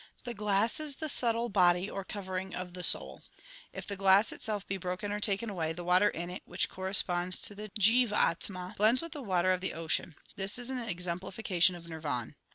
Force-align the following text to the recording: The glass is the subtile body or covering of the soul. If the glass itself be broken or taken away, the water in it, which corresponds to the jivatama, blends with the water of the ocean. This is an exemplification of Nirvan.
The 0.23 0.33
glass 0.33 0.79
is 0.79 0.95
the 0.95 1.09
subtile 1.09 1.49
body 1.49 1.87
or 1.87 2.03
covering 2.03 2.55
of 2.55 2.73
the 2.73 2.81
soul. 2.81 3.21
If 3.71 3.85
the 3.85 3.95
glass 3.95 4.31
itself 4.31 4.65
be 4.65 4.77
broken 4.77 5.11
or 5.11 5.19
taken 5.19 5.47
away, 5.47 5.73
the 5.73 5.83
water 5.83 6.09
in 6.09 6.31
it, 6.31 6.41
which 6.45 6.69
corresponds 6.69 7.39
to 7.41 7.53
the 7.53 7.69
jivatama, 7.79 8.75
blends 8.77 9.03
with 9.03 9.11
the 9.11 9.21
water 9.21 9.51
of 9.51 9.61
the 9.61 9.73
ocean. 9.73 10.15
This 10.35 10.57
is 10.57 10.71
an 10.71 10.79
exemplification 10.79 11.75
of 11.75 11.87
Nirvan. 11.87 12.33